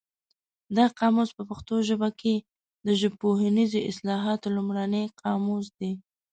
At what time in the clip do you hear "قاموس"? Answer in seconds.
0.99-1.29, 5.21-5.65